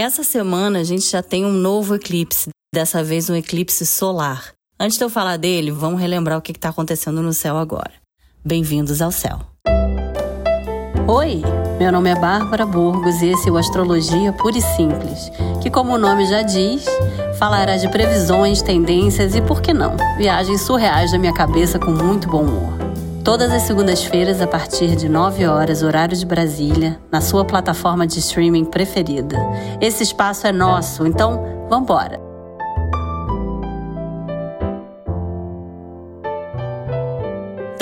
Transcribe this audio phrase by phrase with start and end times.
[0.00, 4.52] Essa semana a gente já tem um novo eclipse, dessa vez um eclipse solar.
[4.78, 7.90] Antes de eu falar dele, vamos relembrar o que está acontecendo no céu agora.
[8.44, 9.40] Bem-vindos ao céu.
[11.08, 11.42] Oi,
[11.80, 15.94] meu nome é Bárbara Burgos e esse é o Astrologia Pura e Simples, que, como
[15.94, 16.84] o nome já diz,
[17.36, 22.28] falará de previsões, tendências e, por que não, viagens surreais da minha cabeça com muito
[22.28, 22.87] bom humor.
[23.24, 28.18] Todas as segundas-feiras, a partir de 9 horas, horário de Brasília, na sua plataforma de
[28.18, 29.36] streaming preferida.
[29.80, 32.27] Esse espaço é nosso, então vambora!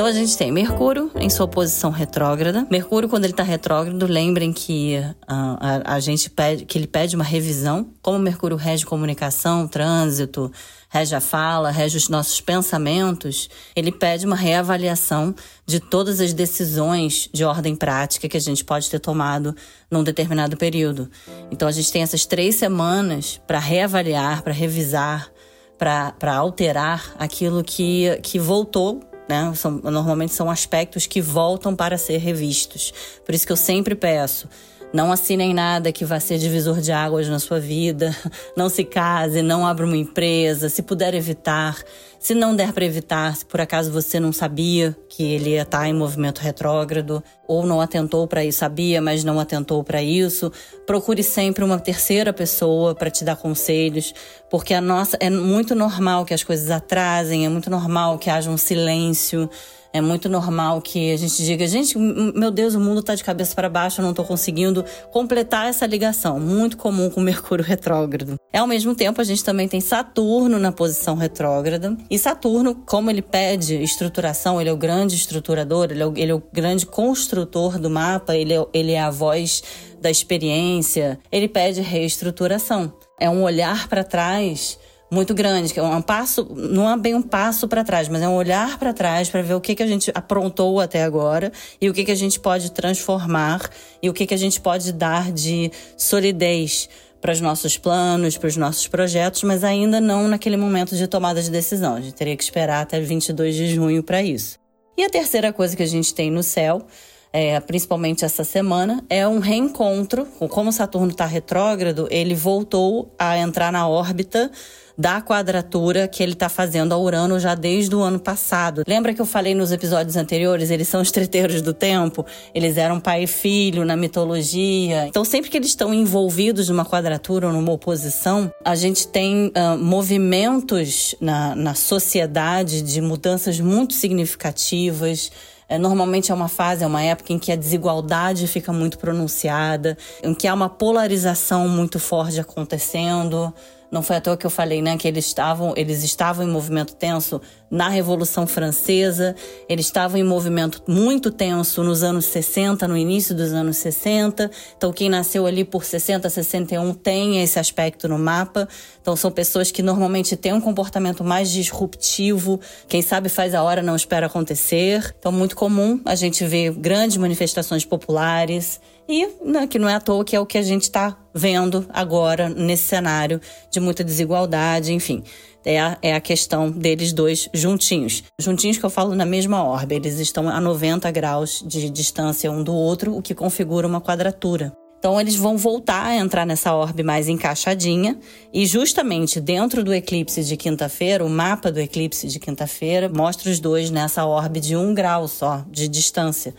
[0.07, 2.65] Então a gente tem Mercúrio em sua posição retrógrada.
[2.71, 7.17] Mercúrio, quando ele está retrógrado, lembrem que uh, a, a, gente pede que ele pede
[7.17, 7.91] uma revisão.
[8.01, 10.53] Como Mercúrio rege comunicação, trânsito,
[10.89, 15.35] rege a fala, rege os nossos pensamentos, ele pede uma reavaliação
[15.67, 19.57] de todas as decisões de ordem prática que a gente pode ter tomado
[19.91, 21.11] num determinado período.
[21.51, 25.33] Então a gente tem essas três semanas para reavaliar, para revisar,
[25.77, 29.53] para alterar aquilo que, que voltou né?
[29.55, 32.93] São, normalmente são aspectos que voltam para ser revistos.
[33.25, 34.49] Por isso que eu sempre peço.
[34.93, 38.17] Não assinem nada que vá ser divisor de águas na sua vida.
[38.57, 40.69] Não se case, não abra uma empresa.
[40.69, 41.77] Se puder evitar,
[42.19, 45.87] se não der para evitar, se por acaso você não sabia que ele ia estar
[45.87, 50.51] em movimento retrógrado ou não atentou para isso, sabia, mas não atentou para isso,
[50.87, 54.15] procure sempre uma terceira pessoa para te dar conselhos,
[54.51, 58.51] porque a nossa é muito normal que as coisas atrasem, é muito normal que haja
[58.51, 59.51] um silêncio.
[59.97, 63.55] É muito normal que a gente diga, gente, meu Deus, o mundo está de cabeça
[63.55, 66.39] para baixo, eu não estou conseguindo completar essa ligação.
[66.39, 68.37] Muito comum com Mercúrio retrógrado.
[68.53, 71.97] É ao mesmo tempo, a gente também tem Saturno na posição retrógrada.
[72.11, 76.31] E Saturno, como ele pede estruturação, ele é o grande estruturador, ele é o, ele
[76.31, 79.63] é o grande construtor do mapa, ele é, ele é a voz
[79.99, 82.93] da experiência, ele pede reestruturação.
[83.19, 84.79] É um olhar para trás
[85.11, 88.29] muito grande, que é um passo, não é bem um passo para trás, mas é
[88.29, 91.89] um olhar para trás para ver o que, que a gente aprontou até agora e
[91.89, 93.71] o que, que a gente pode transformar
[94.03, 96.89] e o que, que a gente pode dar de solidez
[97.21, 101.43] para os nossos planos, para os nossos projetos, mas ainda não naquele momento de tomada
[101.43, 101.95] de decisão.
[101.95, 104.59] A gente teria que esperar até 22 de junho para isso.
[104.97, 106.87] E a terceira coisa que a gente tem no céu
[107.33, 110.27] é, principalmente essa semana, é um reencontro.
[110.49, 114.51] Como Saturno está retrógrado, ele voltou a entrar na órbita
[114.97, 118.83] da quadratura que ele está fazendo a Urano já desde o ano passado.
[118.87, 120.71] Lembra que eu falei nos episódios anteriores?
[120.71, 122.25] Eles são os treteiros do tempo.
[122.55, 125.07] Eles eram pai e filho na mitologia.
[125.07, 129.77] Então, sempre que eles estão envolvidos numa quadratura ou numa oposição, a gente tem uh,
[129.79, 135.31] movimentos na, na sociedade de mudanças muito significativas.
[135.69, 139.99] É, normalmente é uma fase, é uma época em que a desigualdade fica muito pronunciada,
[140.23, 143.53] em que há uma polarização muito forte acontecendo.
[143.91, 146.95] Não foi à toa que eu falei, né, que eles estavam, eles estavam em movimento
[146.95, 149.35] tenso na Revolução Francesa,
[149.69, 154.51] eles estavam em movimento muito tenso nos anos 60, no início dos anos 60.
[154.77, 158.69] Então, quem nasceu ali por 60, 61 tem esse aspecto no mapa.
[159.01, 163.83] Então, são pessoas que normalmente têm um comportamento mais disruptivo, quem sabe faz a hora,
[163.83, 165.15] não espera acontecer.
[165.19, 170.01] Então, muito comum a gente ver grandes manifestações populares e né, que não é à
[170.01, 173.41] toa que é o que a gente está vendo agora nesse cenário
[173.71, 175.23] de muita desigualdade, enfim.
[175.67, 178.23] É a, é a questão deles dois juntinhos.
[178.41, 182.63] Juntinhos que eu falo na mesma órbita, eles estão a 90 graus de distância um
[182.63, 184.73] do outro, o que configura uma quadratura.
[185.01, 188.17] Então eles vão voltar a entrar nessa orbe mais encaixadinha
[188.53, 193.59] e justamente dentro do eclipse de quinta-feira, o mapa do eclipse de quinta-feira mostra os
[193.59, 196.55] dois nessa orbe de um grau só de distância.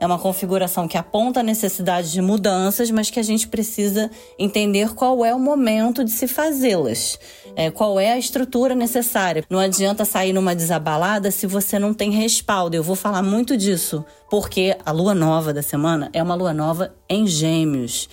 [0.00, 4.94] É uma configuração que aponta a necessidade de mudanças, mas que a gente precisa entender
[4.94, 7.18] qual é o momento de se fazê-las.
[7.54, 9.44] É, qual é a estrutura necessária.
[9.50, 12.74] Não adianta sair numa desabalada se você não tem respaldo.
[12.74, 16.94] Eu vou falar muito disso, porque a lua nova da semana é uma lua nova
[17.06, 18.08] em Gêmeos.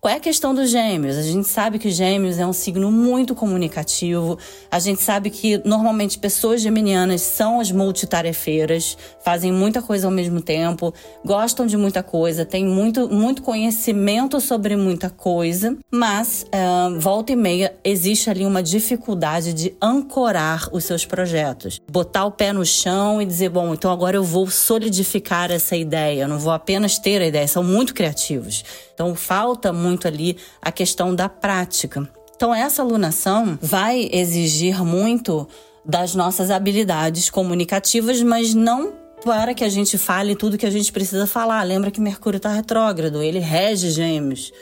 [0.00, 1.18] Qual é a questão dos gêmeos?
[1.18, 4.38] A gente sabe que gêmeos é um signo muito comunicativo.
[4.70, 10.40] A gente sabe que normalmente pessoas geminianas são as multitarefeiras, fazem muita coisa ao mesmo
[10.40, 17.32] tempo, gostam de muita coisa, têm muito, muito conhecimento sobre muita coisa, mas uh, volta
[17.32, 21.78] e meia existe ali uma dificuldade de ancorar os seus projetos.
[21.92, 26.22] Botar o pé no chão e dizer, bom, então agora eu vou solidificar essa ideia,
[26.22, 28.64] eu não vou apenas ter a ideia, são muito criativos.
[29.00, 32.06] Então falta muito ali a questão da prática.
[32.36, 35.48] Então essa alunação vai exigir muito
[35.82, 38.92] das nossas habilidades comunicativas, mas não
[39.24, 41.62] para que a gente fale tudo que a gente precisa falar.
[41.62, 44.52] Lembra que Mercúrio está retrógrado, ele rege gêmeos.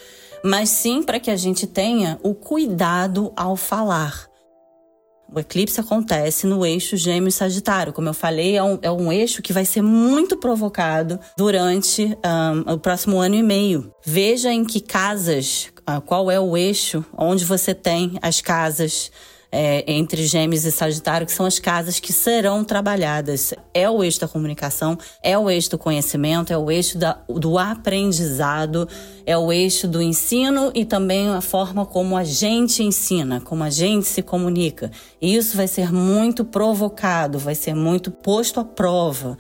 [0.44, 4.27] mas sim para que a gente tenha o cuidado ao falar.
[5.30, 7.92] O eclipse acontece no eixo Gêmeo Sagitário.
[7.92, 12.16] Como eu falei, é um, é um eixo que vai ser muito provocado durante
[12.66, 13.92] um, o próximo ano e meio.
[14.04, 19.10] Veja em que casas, uh, qual é o eixo onde você tem as casas
[19.50, 23.54] é, entre Gêmeos e Sagitário, que são as casas que serão trabalhadas.
[23.72, 27.58] É o eixo da comunicação, é o eixo do conhecimento, é o eixo da, do
[27.58, 28.88] aprendizado,
[29.24, 33.70] é o eixo do ensino e também a forma como a gente ensina, como a
[33.70, 34.90] gente se comunica.
[35.20, 39.36] E isso vai ser muito provocado, vai ser muito posto à prova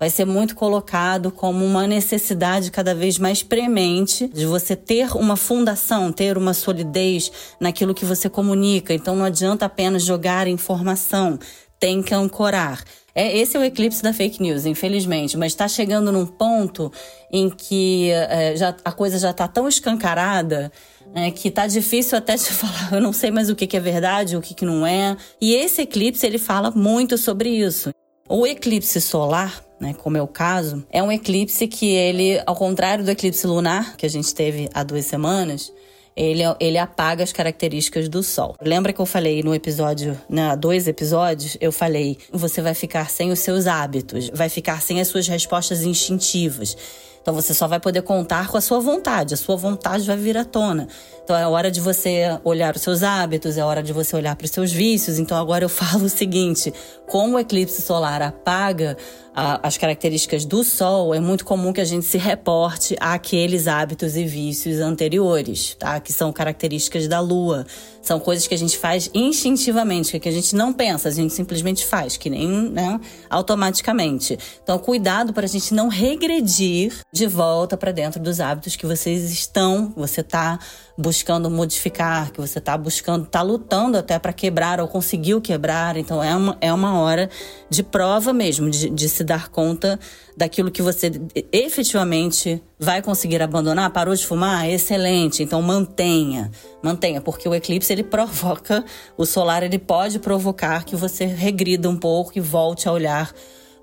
[0.00, 5.36] vai ser muito colocado como uma necessidade cada vez mais premente de você ter uma
[5.36, 7.30] fundação, ter uma solidez
[7.60, 8.94] naquilo que você comunica.
[8.94, 11.38] Então não adianta apenas jogar informação,
[11.78, 12.82] tem que ancorar.
[13.14, 16.90] É, esse é o eclipse da fake news, infelizmente, mas está chegando num ponto
[17.30, 20.72] em que é, já, a coisa já está tão escancarada
[21.14, 23.80] é, que tá difícil até de falar, eu não sei mais o que, que é
[23.80, 25.16] verdade, o que, que não é.
[25.40, 27.90] E esse eclipse ele fala muito sobre isso.
[28.28, 33.02] O eclipse solar, né, como é o caso, é um eclipse que ele, ao contrário
[33.04, 35.72] do eclipse lunar que a gente teve há duas semanas,
[36.14, 38.54] ele, ele apaga as características do Sol.
[38.60, 43.32] Lembra que eu falei no episódio, né, dois episódios, eu falei, você vai ficar sem
[43.32, 46.76] os seus hábitos, vai ficar sem as suas respostas instintivas.
[47.22, 50.36] Então você só vai poder contar com a sua vontade, a sua vontade vai vir
[50.36, 50.88] à tona.
[51.22, 54.46] Então é hora de você olhar os seus hábitos, é hora de você olhar para
[54.46, 55.18] os seus vícios.
[55.18, 56.72] Então agora eu falo o seguinte:
[57.06, 58.96] como o eclipse solar apaga
[59.34, 64.16] a, as características do Sol, é muito comum que a gente se reporte àqueles hábitos
[64.16, 66.00] e vícios anteriores, tá?
[66.00, 67.66] Que são características da Lua.
[68.02, 71.84] São coisas que a gente faz instintivamente, que a gente não pensa, a gente simplesmente
[71.84, 74.38] faz, que nem né, automaticamente.
[74.62, 79.32] Então, cuidado para a gente não regredir de volta para dentro dos hábitos que vocês
[79.32, 80.60] estão, você está
[80.96, 85.96] buscando modificar, que você está buscando, está lutando até para quebrar ou conseguiu quebrar.
[85.96, 87.28] Então é uma, é uma hora
[87.68, 89.98] de prova mesmo, de, de se dar conta
[90.36, 91.10] daquilo que você
[91.50, 93.90] efetivamente vai conseguir abandonar.
[93.90, 94.70] Parou de fumar?
[94.70, 95.42] Excelente.
[95.42, 96.48] Então mantenha,
[96.80, 98.84] mantenha, porque o eclipse ele provoca,
[99.16, 103.34] o solar ele pode provocar que você regrida um pouco e volte a olhar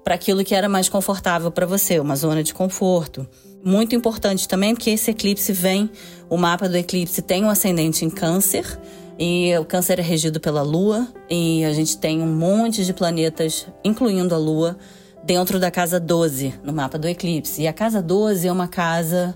[0.07, 3.27] para aquilo que era mais confortável para você, uma zona de conforto.
[3.61, 5.91] Muito importante também que esse eclipse vem,
[6.29, 8.79] o mapa do eclipse tem um ascendente em Câncer,
[9.19, 13.67] e o Câncer é regido pela Lua, e a gente tem um monte de planetas,
[13.83, 14.77] incluindo a Lua,
[15.25, 17.63] dentro da casa 12 no mapa do eclipse.
[17.63, 19.35] E a casa 12 é uma casa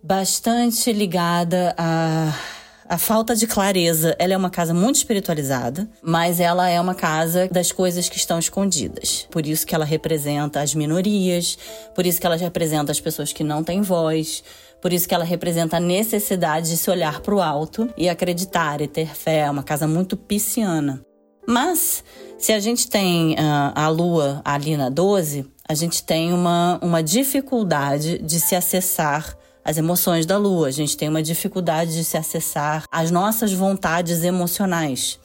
[0.00, 2.32] bastante ligada a
[2.86, 7.48] a falta de clareza, ela é uma casa muito espiritualizada, mas ela é uma casa
[7.50, 9.26] das coisas que estão escondidas.
[9.30, 11.56] Por isso que ela representa as minorias,
[11.94, 14.44] por isso que ela representa as pessoas que não têm voz,
[14.82, 18.82] por isso que ela representa a necessidade de se olhar para o alto e acreditar
[18.82, 19.38] e ter fé.
[19.38, 21.02] É uma casa muito pisciana.
[21.46, 22.04] Mas,
[22.38, 27.02] se a gente tem uh, a lua ali na 12, a gente tem uma, uma
[27.02, 29.34] dificuldade de se acessar
[29.64, 30.68] as emoções da lua.
[30.68, 35.18] A gente tem uma dificuldade de se acessar às nossas vontades emocionais.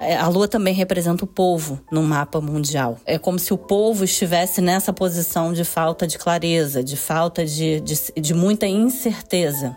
[0.00, 2.96] É, a lua também representa o povo no mapa mundial.
[3.04, 7.80] É como se o povo estivesse nessa posição de falta de clareza, de falta de,
[7.80, 9.76] de, de muita incerteza.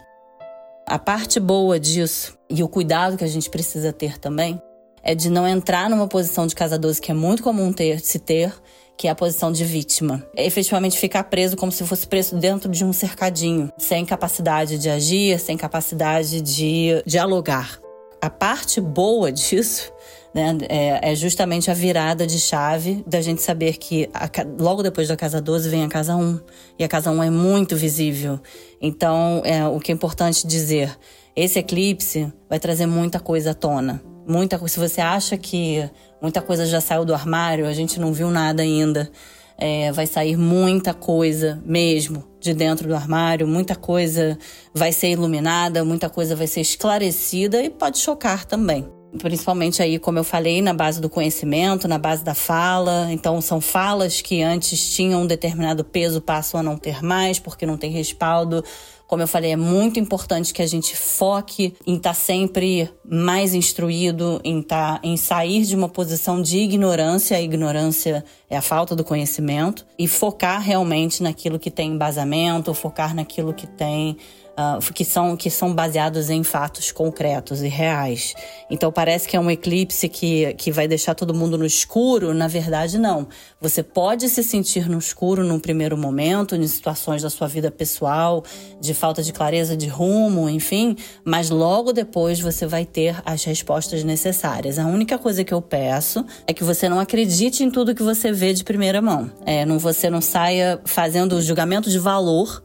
[0.88, 4.62] A parte boa disso, e o cuidado que a gente precisa ter também,
[5.04, 8.18] é de não entrar numa posição de casa 12 que é muito comum ter, se
[8.18, 8.54] ter,
[8.98, 10.26] que é a posição de vítima.
[10.36, 14.90] É efetivamente ficar preso como se fosse preso dentro de um cercadinho, sem capacidade de
[14.90, 17.80] agir, sem capacidade de dialogar.
[18.22, 19.92] A parte boa disso
[20.34, 25.08] né, é, é, justamente a virada de chave da gente saber que a, logo depois
[25.08, 26.40] da casa 12 vem a casa 1.
[26.80, 28.40] E a casa 1 é muito visível.
[28.82, 30.98] Então, é, o que é importante dizer,
[31.36, 34.02] esse eclipse vai trazer muita coisa à tona.
[34.28, 35.90] Muita, se você acha que
[36.24, 39.12] Muita coisa já saiu do armário, a gente não viu nada ainda.
[39.58, 44.38] É, vai sair muita coisa mesmo de dentro do armário, muita coisa
[44.74, 48.88] vai ser iluminada, muita coisa vai ser esclarecida e pode chocar também.
[49.22, 53.10] Principalmente aí, como eu falei, na base do conhecimento, na base da fala.
[53.12, 57.66] Então, são falas que antes tinham um determinado peso, passam a não ter mais, porque
[57.66, 58.64] não tem respaldo
[59.08, 63.54] como eu falei, é muito importante que a gente foque em estar tá sempre mais
[63.54, 67.38] instruído, em, tá, em sair de uma posição de ignorância.
[67.38, 69.86] A ignorância é a falta do conhecimento.
[70.00, 74.18] E focar realmente naquilo que tem embasamento, focar naquilo que tem
[74.58, 78.34] uh, que, são, que são baseados em fatos concretos e reais.
[78.70, 82.34] Então parece que é um eclipse que, que vai deixar todo mundo no escuro.
[82.34, 83.28] Na verdade, não.
[83.60, 88.44] Você pode se sentir no escuro num primeiro momento, em situações da sua vida pessoal,
[88.80, 94.04] de falta de clareza de rumo, enfim, mas logo depois você vai ter as respostas
[94.04, 94.80] necessárias.
[94.80, 98.32] A única coisa que eu peço é que você não acredite em tudo que você
[98.32, 99.32] vê de primeira mão.
[99.46, 102.64] É, não, você não saia fazendo julgamento de valor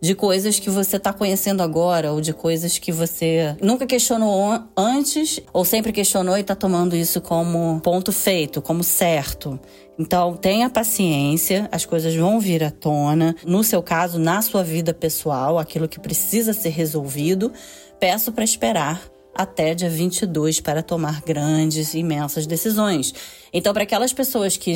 [0.00, 5.40] de coisas que você está conhecendo agora ou de coisas que você nunca questionou antes
[5.52, 9.60] ou sempre questionou e está tomando isso como ponto feito, como certo.
[9.98, 13.36] Então, tenha paciência, as coisas vão vir à tona.
[13.44, 17.52] No seu caso, na sua vida pessoal, aquilo que precisa ser resolvido,
[17.98, 19.02] peço para esperar
[19.34, 23.14] até dia 22 para tomar grandes, imensas decisões.
[23.52, 24.74] Então, para aquelas pessoas que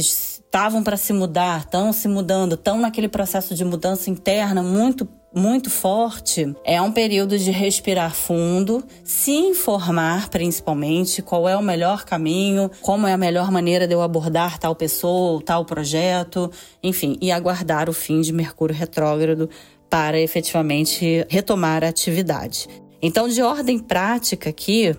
[0.54, 5.68] estavam para se mudar, estão se mudando, estão naquele processo de mudança interna muito muito
[5.68, 12.70] forte, é um período de respirar fundo, se informar principalmente qual é o melhor caminho,
[12.80, 16.48] como é a melhor maneira de eu abordar tal pessoa, tal projeto,
[16.80, 19.50] enfim, e aguardar o fim de Mercúrio retrógrado
[19.90, 22.68] para efetivamente retomar a atividade.
[23.02, 24.96] Então, de ordem prática aqui,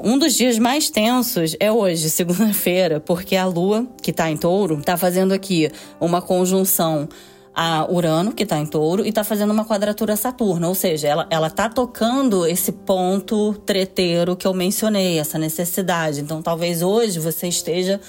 [0.00, 4.78] um dos dias mais tensos é hoje, segunda-feira, porque a Lua, que está em touro,
[4.78, 7.08] está fazendo aqui uma conjunção
[7.54, 10.68] a Urano, que está em touro, e está fazendo uma quadratura a Saturno.
[10.68, 16.20] Ou seja, ela, ela tá tocando esse ponto treteiro que eu mencionei, essa necessidade.
[16.20, 18.00] Então, talvez hoje você esteja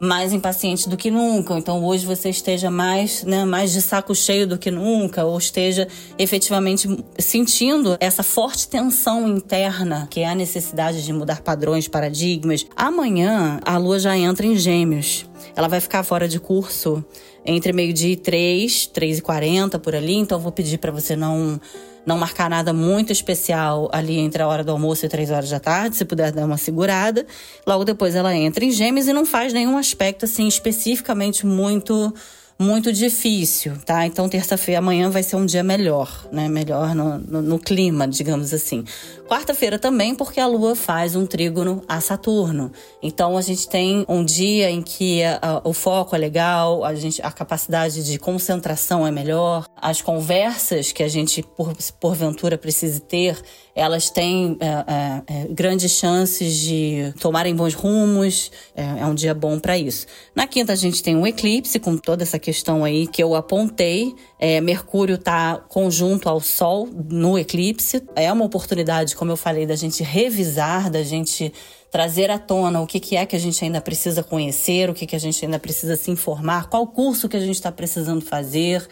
[0.00, 4.46] mais impaciente do que nunca, então hoje você esteja mais, né, mais de saco cheio
[4.46, 5.88] do que nunca, ou esteja
[6.18, 6.88] efetivamente
[7.18, 12.64] sentindo essa forte tensão interna, que é a necessidade de mudar padrões, paradigmas.
[12.76, 15.26] Amanhã a lua já entra em Gêmeos.
[15.56, 17.04] Ela vai ficar fora de curso
[17.44, 21.60] entre meio-dia e três, três e quarenta por ali, então vou pedir para você não
[22.08, 25.60] não marcar nada muito especial ali entre a hora do almoço e três horas da
[25.60, 27.26] tarde, se puder dar uma segurada.
[27.66, 32.12] Logo depois ela entra em Gêmeos e não faz nenhum aspecto assim especificamente muito
[32.60, 34.04] muito difícil, tá?
[34.04, 36.48] Então, terça-feira, amanhã vai ser um dia melhor, né?
[36.48, 38.84] Melhor no, no, no clima, digamos assim.
[39.28, 42.72] Quarta-feira também, porque a Lua faz um trígono a Saturno.
[43.00, 46.94] Então, a gente tem um dia em que a, a, o foco é legal, a,
[46.96, 53.00] gente, a capacidade de concentração é melhor, as conversas que a gente, por, porventura, precise
[53.00, 53.40] ter
[53.78, 58.50] elas têm é, é, é, grandes chances de tomarem bons rumos.
[58.74, 60.04] É, é um dia bom para isso.
[60.34, 64.16] Na quinta, a gente tem um eclipse, com toda essa questão aí que eu apontei.
[64.36, 68.02] É, Mercúrio está conjunto ao Sol no eclipse.
[68.16, 71.52] É uma oportunidade, como eu falei, da gente revisar, da gente
[71.88, 75.06] trazer à tona o que, que é que a gente ainda precisa conhecer, o que,
[75.06, 78.86] que a gente ainda precisa se informar, qual curso que a gente está precisando fazer.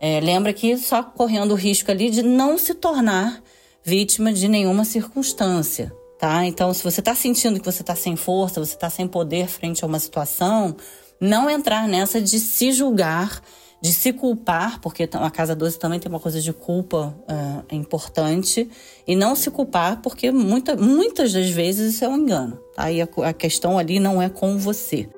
[0.00, 3.40] É, lembra que só correndo o risco ali de não se tornar
[3.86, 6.44] vítima de nenhuma circunstância, tá?
[6.44, 9.84] Então, se você está sentindo que você está sem força, você está sem poder frente
[9.84, 10.76] a uma situação,
[11.20, 13.40] não entrar nessa de se julgar,
[13.80, 18.68] de se culpar, porque a casa 12 também tem uma coisa de culpa uh, importante,
[19.06, 22.90] e não se culpar, porque muita, muitas das vezes isso é um engano, tá?
[22.90, 25.08] E a, a questão ali não é com você.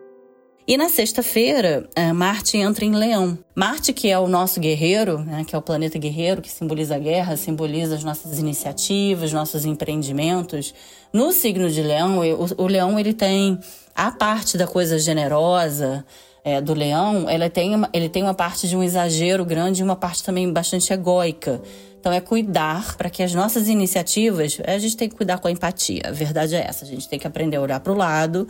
[0.68, 3.38] E na sexta-feira, é, Marte entra em Leão.
[3.54, 6.98] Marte, que é o nosso guerreiro, né, que é o planeta guerreiro, que simboliza a
[6.98, 10.74] guerra, simboliza as nossas iniciativas, nossos empreendimentos.
[11.10, 13.58] No signo de Leão, o, o Leão ele tem
[13.94, 16.04] a parte da coisa generosa,
[16.44, 19.84] é, do leão, ele tem, uma, ele tem uma parte de um exagero grande e
[19.84, 21.62] uma parte também bastante egóica.
[21.98, 25.50] Então é cuidar para que as nossas iniciativas, a gente tem que cuidar com a
[25.50, 26.02] empatia.
[26.04, 28.46] A verdade é essa, a gente tem que aprender a olhar para o lado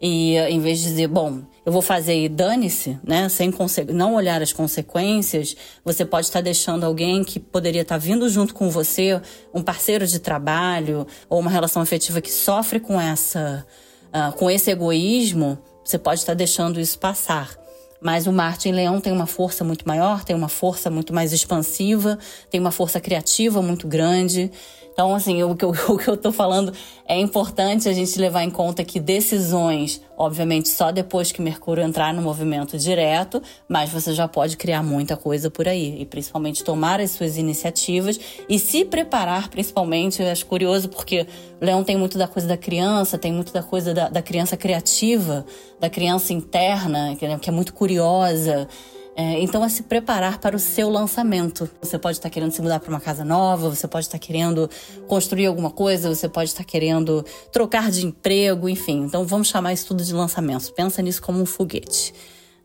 [0.00, 3.28] e em vez de dizer, bom, eu vou fazer e dane-se, né?
[3.28, 3.52] Sem
[3.92, 5.54] não olhar as consequências,
[5.84, 9.20] você pode estar deixando alguém que poderia estar vindo junto com você,
[9.52, 13.66] um parceiro de trabalho ou uma relação afetiva que sofre com essa,
[14.08, 17.60] uh, com esse egoísmo, você pode estar deixando isso passar.
[18.00, 21.32] Mas o Marte em Leão tem uma força muito maior, tem uma força muito mais
[21.34, 22.18] expansiva,
[22.50, 24.50] tem uma força criativa muito grande.
[24.92, 26.72] Então, assim, o que, eu, o que eu tô falando
[27.06, 32.12] é importante a gente levar em conta que decisões, obviamente, só depois que Mercúrio entrar
[32.12, 36.00] no movimento direto, mas você já pode criar muita coisa por aí.
[36.00, 40.22] E principalmente tomar as suas iniciativas e se preparar, principalmente.
[40.22, 41.26] Eu acho curioso porque
[41.60, 44.56] o Leão tem muito da coisa da criança, tem muito da coisa da, da criança
[44.56, 45.44] criativa,
[45.80, 48.68] da criança interna, que, que é muito curiosa.
[49.20, 51.68] É, então, é se preparar para o seu lançamento.
[51.82, 54.70] Você pode estar querendo se mudar para uma casa nova, você pode estar querendo
[55.06, 57.22] construir alguma coisa, você pode estar querendo
[57.52, 59.02] trocar de emprego, enfim.
[59.02, 60.72] Então, vamos chamar isso tudo de lançamento.
[60.72, 62.14] Pensa nisso como um foguete.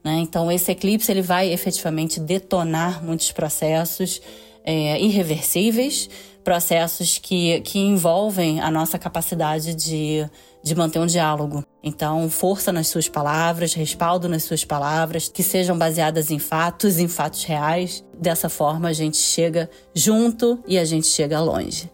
[0.01, 0.19] Né?
[0.19, 4.21] Então, esse eclipse ele vai efetivamente detonar muitos processos.
[4.65, 6.09] é, irreversíveis,
[6.45, 10.29] processos que, que envolvem a nossa capacidade de,
[10.63, 11.65] de manter um diálogo.
[11.83, 17.07] Então, força nas suas palavras, respaldo nas suas palavras, que sejam baseadas em fatos, em
[17.07, 18.05] fatos reais.
[18.17, 21.91] Dessa forma, a gente chega junto e a gente chega longe.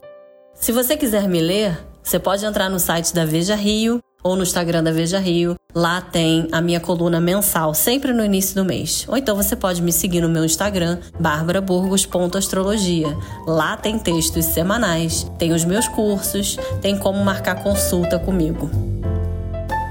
[0.53, 4.43] Se você quiser me ler, você pode entrar no site da Veja Rio ou no
[4.43, 5.55] Instagram da Veja Rio.
[5.73, 9.05] Lá tem a minha coluna mensal, sempre no início do mês.
[9.07, 13.07] Ou então você pode me seguir no meu Instagram, barbaraburgos.astrologia.
[13.47, 18.69] Lá tem textos semanais, tem os meus cursos, tem como marcar consulta comigo.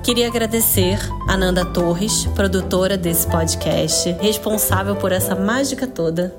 [0.03, 6.35] Queria agradecer a Nanda Torres, produtora desse podcast, responsável por essa mágica toda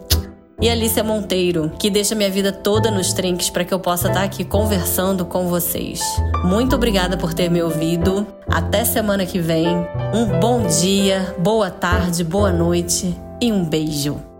[0.62, 4.24] e Alicia Monteiro, que deixa minha vida toda nos trinques para que eu possa estar
[4.24, 6.01] aqui conversando com vocês.
[6.44, 8.27] Muito obrigada por ter me ouvido.
[8.48, 9.68] Até semana que vem.
[10.13, 14.31] Um bom dia, boa tarde, boa noite e um beijo.